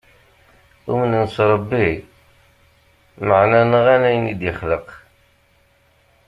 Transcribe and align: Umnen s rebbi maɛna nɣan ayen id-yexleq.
Umnen 0.93 1.25
s 1.35 1.35
rebbi 1.49 1.87
maɛna 3.27 3.61
nɣan 3.71 4.03
ayen 4.09 4.31
id-yexleq. 4.33 4.87